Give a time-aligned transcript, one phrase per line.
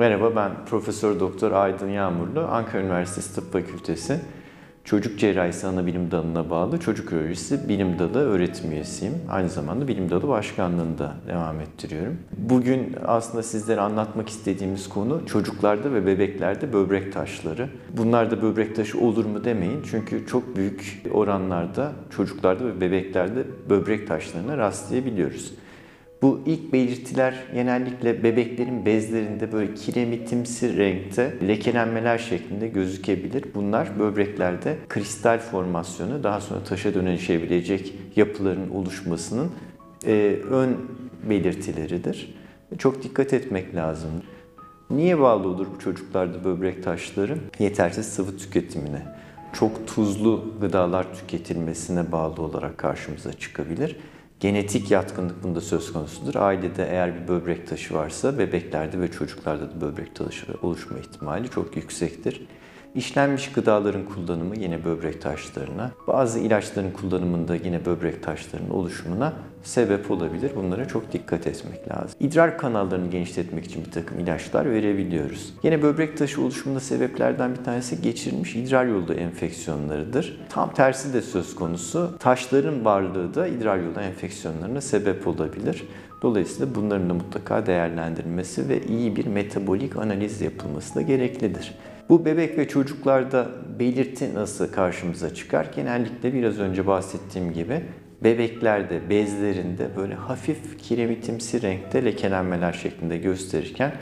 [0.00, 4.20] Merhaba ben Profesör Doktor Aydın Yağmurlu, Ankara Üniversitesi Tıp Fakültesi
[4.84, 9.14] Çocuk Cerrahisi Anabilim Dalı'na bağlı Çocuk Ürolojisi Bilim Dalı öğretim üyesiyim.
[9.30, 12.18] Aynı zamanda Bilim Dalı Başkanlığı'nda devam ettiriyorum.
[12.38, 17.68] Bugün aslında sizlere anlatmak istediğimiz konu çocuklarda ve bebeklerde böbrek taşları.
[17.96, 24.58] Bunlarda böbrek taşı olur mu demeyin çünkü çok büyük oranlarda çocuklarda ve bebeklerde böbrek taşlarına
[24.58, 25.52] rastlayabiliyoruz.
[26.22, 33.44] Bu ilk belirtiler genellikle bebeklerin bezlerinde böyle kiremitimsi renkte lekelenmeler şeklinde gözükebilir.
[33.54, 39.50] Bunlar böbreklerde kristal formasyonu daha sonra taşa dönüşebilecek yapıların oluşmasının
[40.06, 40.76] e, ön
[41.28, 42.34] belirtileridir.
[42.78, 44.10] Çok dikkat etmek lazım.
[44.90, 47.38] Niye bağlı olur bu çocuklarda böbrek taşları?
[47.58, 49.02] Yetersiz sıvı tüketimine,
[49.52, 53.96] çok tuzlu gıdalar tüketilmesine bağlı olarak karşımıza çıkabilir.
[54.40, 56.34] Genetik yatkınlık bunda söz konusudur.
[56.34, 61.76] Ailede eğer bir böbrek taşı varsa bebeklerde ve çocuklarda da böbrek taşı oluşma ihtimali çok
[61.76, 62.46] yüksektir.
[62.94, 69.32] İşlenmiş gıdaların kullanımı yine böbrek taşlarına, bazı ilaçların kullanımında yine böbrek taşlarının oluşumuna
[69.62, 70.50] sebep olabilir.
[70.56, 72.18] Bunlara çok dikkat etmek lazım.
[72.20, 75.54] İdrar kanallarını genişletmek için bir takım ilaçlar verebiliyoruz.
[75.62, 80.40] Yine böbrek taşı oluşumunda sebeplerden bir tanesi geçirilmiş idrar yolu enfeksiyonlarıdır.
[80.48, 82.16] Tam tersi de söz konusu.
[82.18, 85.84] Taşların varlığı da idrar yolu enfeksiyonlarına sebep olabilir.
[86.22, 91.74] Dolayısıyla bunların da mutlaka değerlendirilmesi ve iyi bir metabolik analiz yapılması da gereklidir.
[92.10, 95.66] Bu bebek ve çocuklarda belirti nasıl karşımıza çıkar?
[95.76, 97.82] Genellikle biraz önce bahsettiğim gibi
[98.24, 103.92] bebeklerde, bezlerinde böyle hafif kiremitimsi renkte lekelenmeler şeklinde gösterirken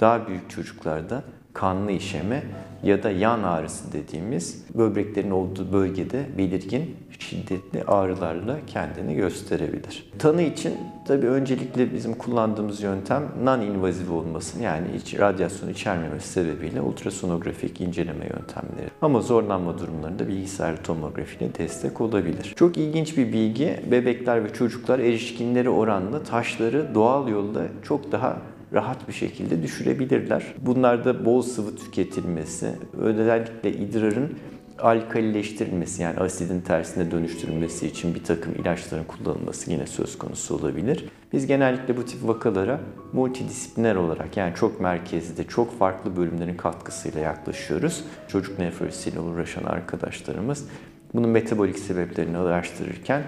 [0.00, 1.24] daha büyük çocuklarda
[1.56, 2.42] kanlı işeme
[2.82, 10.12] ya da yan ağrısı dediğimiz böbreklerin olduğu bölgede belirgin şiddetli ağrılarla kendini gösterebilir.
[10.18, 10.74] Tanı için
[11.06, 18.90] tabii öncelikle bizim kullandığımız yöntem non-invazif olması yani hiç radyasyon içermemesi sebebiyle ultrasonografik inceleme yöntemleri.
[19.02, 22.52] Ama zorlanma durumlarında bilgisayar tomografiyle destek olabilir.
[22.56, 28.36] Çok ilginç bir bilgi bebekler ve çocuklar erişkinleri oranla taşları doğal yolda çok daha
[28.72, 30.42] rahat bir şekilde düşürebilirler.
[30.58, 34.30] Bunlarda bol sıvı tüketilmesi, özellikle idrarın
[34.78, 41.04] alkalileştirilmesi yani asidin tersine dönüştürülmesi için bir takım ilaçların kullanılması yine söz konusu olabilir.
[41.32, 42.80] Biz genellikle bu tip vakalara
[43.12, 48.04] multidisipliner olarak yani çok merkezde, çok farklı bölümlerin katkısıyla yaklaşıyoruz.
[48.28, 50.64] Çocuk nefrolojisiyle uğraşan arkadaşlarımız
[51.14, 53.22] bunun metabolik sebeplerini araştırırken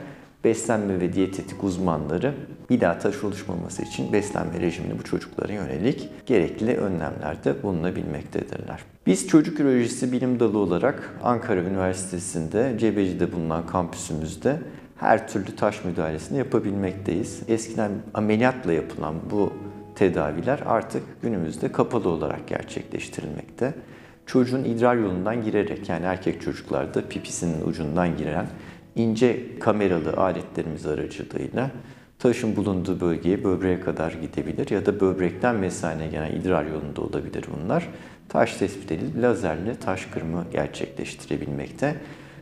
[0.48, 2.34] beslenme ve diyetetik uzmanları
[2.70, 8.80] bir daha taş oluşmaması için beslenme rejimini bu çocuklara yönelik gerekli önlemlerde bulunabilmektedirler.
[9.06, 14.60] Biz çocuk ürolojisi bilim dalı olarak Ankara Üniversitesi'nde Cebeci'de bulunan kampüsümüzde
[14.96, 17.42] her türlü taş müdahalesini yapabilmekteyiz.
[17.48, 19.52] Eskiden ameliyatla yapılan bu
[19.94, 23.74] tedaviler artık günümüzde kapalı olarak gerçekleştirilmekte.
[24.26, 28.46] Çocuğun idrar yolundan girerek yani erkek çocuklarda pipisinin ucundan giren
[28.98, 31.70] ince kameralı aletlerimiz aracılığıyla
[32.18, 37.88] taşın bulunduğu bölgeye böbreğe kadar gidebilir ya da böbrekten mesane gelen idrar yolunda olabilir bunlar.
[38.28, 41.96] Taş tespit edilip lazerle taş kırımı gerçekleştirebilmekte.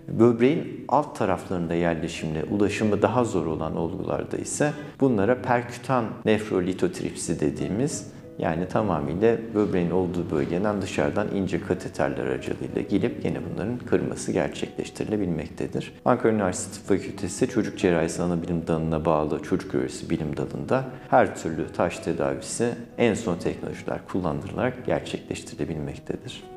[0.09, 8.69] Böbreğin alt taraflarında yerleşimle ulaşımı daha zor olan olgularda ise bunlara perkütan nefrolitotripsi dediğimiz yani
[8.69, 15.93] tamamıyla böbreğin olduğu bölgeden dışarıdan ince kateterler aracılığıyla gelip yine bunların kırması gerçekleştirilebilmektedir.
[16.05, 21.73] Ankara Üniversitesi Tıp Fakültesi Çocuk Cerrahisi Anabilim Dalı'na bağlı çocuk ürolojisi bilim dalında her türlü
[21.73, 26.56] taş tedavisi en son teknolojiler kullanılarak gerçekleştirilebilmektedir.